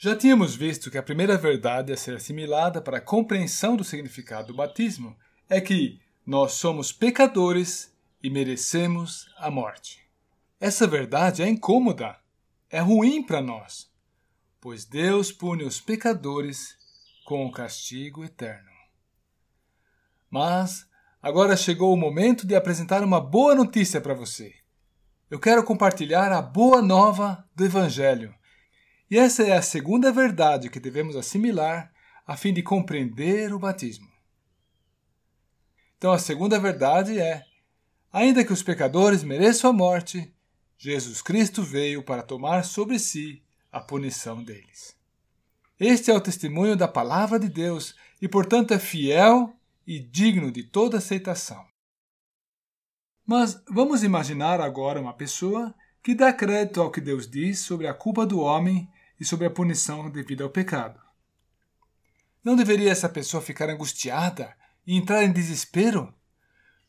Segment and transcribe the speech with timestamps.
[0.00, 4.46] Já tínhamos visto que a primeira verdade a ser assimilada para a compreensão do significado
[4.46, 5.16] do batismo
[5.50, 10.08] é que nós somos pecadores e merecemos a morte.
[10.60, 12.16] Essa verdade é incômoda,
[12.70, 13.90] é ruim para nós,
[14.60, 16.76] pois Deus pune os pecadores
[17.24, 18.70] com o castigo eterno.
[20.30, 20.86] Mas
[21.20, 24.54] agora chegou o momento de apresentar uma boa notícia para você.
[25.28, 28.37] Eu quero compartilhar a boa nova do Evangelho.
[29.10, 31.90] E essa é a segunda verdade que devemos assimilar
[32.26, 34.08] a fim de compreender o batismo.
[35.96, 37.42] Então, a segunda verdade é:
[38.12, 40.32] ainda que os pecadores mereçam a morte,
[40.76, 43.42] Jesus Cristo veio para tomar sobre si
[43.72, 44.96] a punição deles.
[45.80, 49.54] Este é o testemunho da palavra de Deus e, portanto, é fiel
[49.86, 51.66] e digno de toda aceitação.
[53.24, 57.94] Mas vamos imaginar agora uma pessoa que dá crédito ao que Deus diz sobre a
[57.94, 58.88] culpa do homem
[59.20, 61.00] e sobre a punição devido ao pecado.
[62.44, 64.56] Não deveria essa pessoa ficar angustiada
[64.86, 66.14] e entrar em desespero?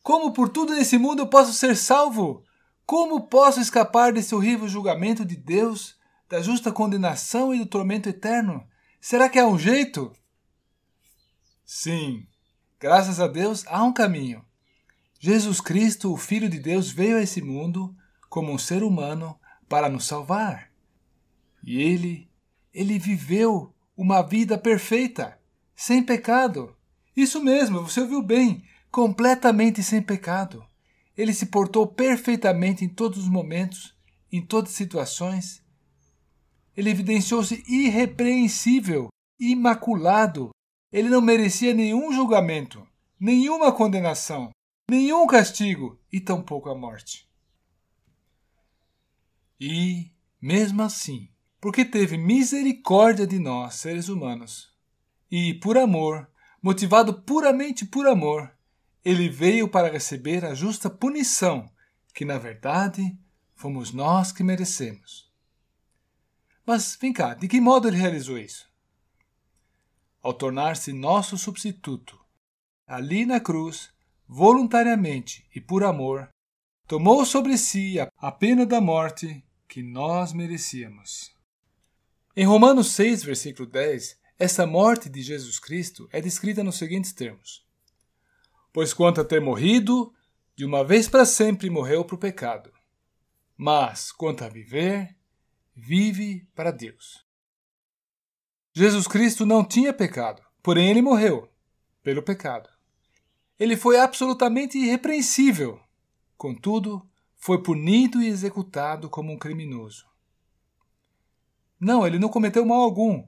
[0.02, 2.44] Como por tudo nesse mundo eu posso ser salvo?
[2.86, 5.96] Como posso escapar desse horrível julgamento de Deus,
[6.28, 8.66] da justa condenação e do tormento eterno?
[9.00, 10.12] Será que há um jeito?
[11.64, 12.26] Sim,
[12.78, 14.44] graças a Deus há um caminho.
[15.18, 17.94] Jesus Cristo, o Filho de Deus, veio a esse mundo
[18.28, 20.69] como um ser humano para nos salvar.
[21.62, 22.28] E ele,
[22.72, 25.38] ele viveu uma vida perfeita,
[25.74, 26.76] sem pecado.
[27.16, 30.64] Isso mesmo, você ouviu bem, completamente sem pecado.
[31.16, 33.94] Ele se portou perfeitamente em todos os momentos,
[34.32, 35.62] em todas as situações.
[36.76, 39.08] Ele evidenciou-se irrepreensível,
[39.38, 40.50] imaculado.
[40.92, 42.86] Ele não merecia nenhum julgamento,
[43.18, 44.50] nenhuma condenação
[44.90, 47.30] nenhum castigo e tampouco a morte.
[49.60, 50.10] E,
[50.42, 51.28] mesmo assim,
[51.60, 54.72] porque teve misericórdia de nós, seres humanos,
[55.30, 56.28] e por amor,
[56.62, 58.50] motivado puramente por amor,
[59.04, 61.70] ele veio para receber a justa punição
[62.14, 63.16] que, na verdade,
[63.54, 65.30] fomos nós que merecemos.
[66.66, 68.68] Mas vem cá, de que modo ele realizou isso?
[70.22, 72.18] Ao tornar-se nosso substituto,
[72.86, 73.90] ali na cruz,
[74.26, 76.28] voluntariamente e por amor,
[76.86, 81.39] tomou sobre si a pena da morte que nós merecíamos.
[82.36, 87.66] Em Romanos 6, versículo 10, essa morte de Jesus Cristo é descrita nos seguintes termos:
[88.72, 90.14] Pois quanto a ter morrido,
[90.54, 92.72] de uma vez para sempre morreu para o pecado.
[93.56, 95.16] Mas, quanto a viver,
[95.74, 97.26] vive para Deus.
[98.72, 101.50] Jesus Cristo não tinha pecado, porém ele morreu
[102.00, 102.70] pelo pecado.
[103.58, 105.80] Ele foi absolutamente irrepreensível.
[106.36, 107.04] Contudo,
[107.36, 110.09] foi punido e executado como um criminoso.
[111.80, 113.26] Não, ele não cometeu mal algum,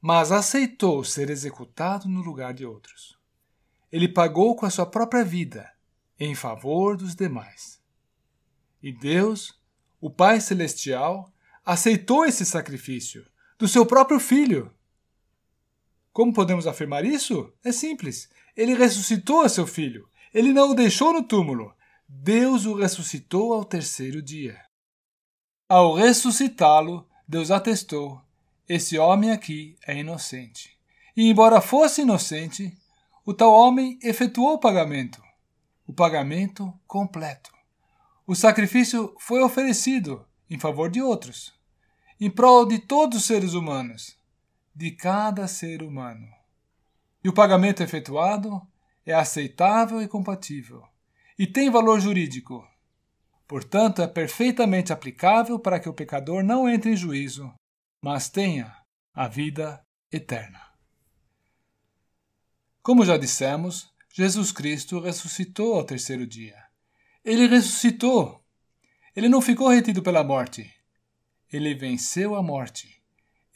[0.00, 3.16] mas aceitou ser executado no lugar de outros.
[3.92, 5.70] Ele pagou com a sua própria vida
[6.18, 7.80] em favor dos demais.
[8.82, 9.58] E Deus,
[10.00, 11.32] o Pai Celestial,
[11.64, 13.24] aceitou esse sacrifício
[13.58, 14.74] do seu próprio Filho.
[16.12, 17.52] Como podemos afirmar isso?
[17.64, 18.28] É simples.
[18.56, 20.08] Ele ressuscitou a seu filho.
[20.32, 21.74] Ele não o deixou no túmulo.
[22.08, 24.60] Deus o ressuscitou ao terceiro dia.
[25.68, 28.20] Ao ressuscitá-lo, Deus atestou:
[28.68, 30.74] esse homem aqui é inocente.
[31.16, 32.76] E, embora fosse inocente,
[33.24, 35.22] o tal homem efetuou o pagamento.
[35.86, 37.52] O pagamento completo.
[38.26, 41.52] O sacrifício foi oferecido em favor de outros,
[42.18, 44.16] em prol de todos os seres humanos,
[44.74, 46.26] de cada ser humano.
[47.22, 48.62] E o pagamento efetuado
[49.04, 50.82] é aceitável e compatível,
[51.38, 52.66] e tem valor jurídico.
[53.46, 57.52] Portanto, é perfeitamente aplicável para que o pecador não entre em juízo,
[58.00, 58.74] mas tenha
[59.12, 60.60] a vida eterna.
[62.82, 66.56] Como já dissemos, Jesus Cristo ressuscitou ao terceiro dia.
[67.24, 68.44] Ele ressuscitou.
[69.14, 70.72] Ele não ficou retido pela morte.
[71.52, 73.02] Ele venceu a morte.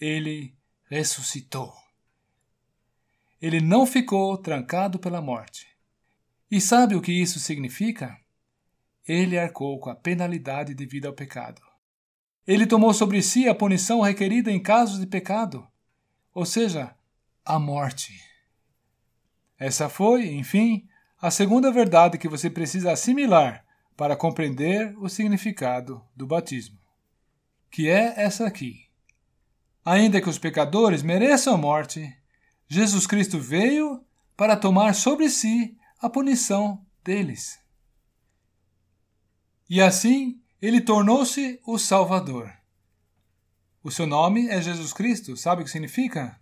[0.00, 1.74] Ele ressuscitou
[3.41, 5.66] ele não ficou trancado pela morte.
[6.51, 8.18] E sabe o que isso significa?
[9.09, 11.63] Ele arcou com a penalidade devida ao pecado.
[12.47, 15.66] Ele tomou sobre si a punição requerida em casos de pecado,
[16.34, 16.95] ou seja,
[17.45, 18.13] a morte.
[19.59, 20.87] Essa foi, enfim,
[21.21, 23.65] a segunda verdade que você precisa assimilar
[23.97, 26.78] para compreender o significado do batismo,
[27.71, 28.89] que é essa aqui.
[29.84, 32.15] Ainda que os pecadores mereçam a morte,
[32.69, 34.05] Jesus Cristo veio
[34.37, 37.59] para tomar sobre si a punição deles.
[39.68, 42.53] E assim ele tornou-se o Salvador.
[43.82, 45.36] O seu nome é Jesus Cristo.
[45.36, 46.41] Sabe o que significa?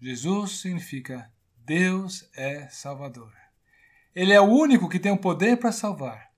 [0.00, 1.30] Jesus significa
[1.64, 3.32] Deus é Salvador.
[4.14, 6.30] Ele é o único que tem o poder para salvar.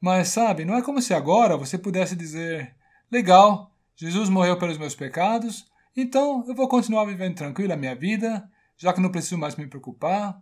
[0.00, 2.76] Mas sabe, não é como se agora você pudesse dizer:
[3.10, 5.66] legal, Jesus morreu pelos meus pecados,
[5.96, 9.66] então eu vou continuar vivendo tranquilo a minha vida, já que não preciso mais me
[9.66, 10.40] preocupar.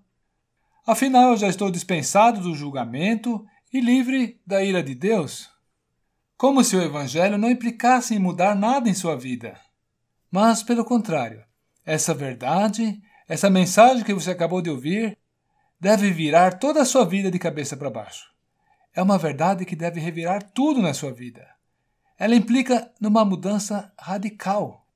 [0.86, 5.50] Afinal, eu já estou dispensado do julgamento e livre da ira de Deus.
[6.36, 9.58] Como se o Evangelho não implicasse em mudar nada em sua vida.
[10.30, 11.44] Mas, pelo contrário,
[11.84, 15.16] essa verdade, essa mensagem que você acabou de ouvir,
[15.80, 18.30] deve virar toda a sua vida de cabeça para baixo.
[18.94, 21.48] É uma verdade que deve revirar tudo na sua vida.
[22.18, 24.86] Ela implica numa mudança radical.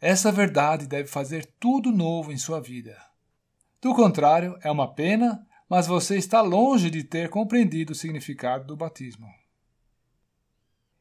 [0.00, 3.00] Essa verdade deve fazer tudo novo em sua vida.
[3.80, 8.76] Do contrário, é uma pena, mas você está longe de ter compreendido o significado do
[8.76, 9.26] batismo.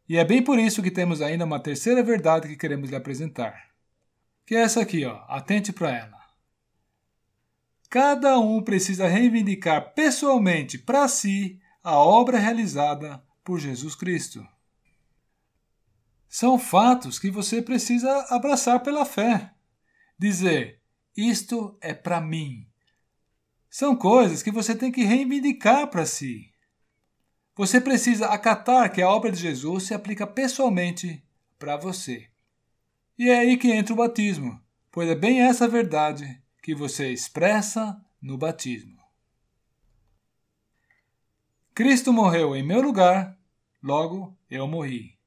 [0.07, 3.69] E é bem por isso que temos ainda uma terceira verdade que queremos lhe apresentar.
[4.45, 5.23] Que é essa aqui, ó.
[5.27, 6.23] Atente para ela.
[7.89, 14.45] Cada um precisa reivindicar pessoalmente para si a obra realizada por Jesus Cristo.
[16.27, 19.53] São fatos que você precisa abraçar pela fé.
[20.17, 20.81] Dizer:
[21.15, 22.67] Isto é para mim.
[23.73, 26.53] São coisas que você tem que reivindicar para si.
[27.55, 31.25] Você precisa acatar que a obra de Jesus se aplica pessoalmente
[31.57, 32.29] para você.
[33.17, 34.61] E é aí que entra o batismo,
[34.91, 39.01] pois é bem essa verdade que você expressa no batismo.
[41.73, 43.35] Cristo morreu em meu lugar,
[43.81, 45.17] logo eu morri.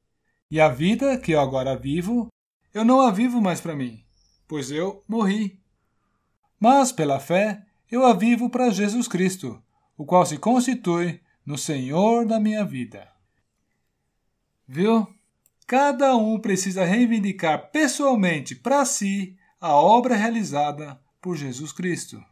[0.48, 2.28] E a vida que eu agora vivo,
[2.72, 4.04] eu não a vivo mais para mim,
[4.46, 5.60] pois eu morri.
[6.60, 9.62] Mas, pela fé, eu a vivo para Jesus Cristo,
[9.96, 13.08] o qual se constitui no Senhor da minha vida.
[14.66, 15.06] Viu?
[15.66, 22.22] Cada um precisa reivindicar pessoalmente para si a obra realizada por Jesus Cristo.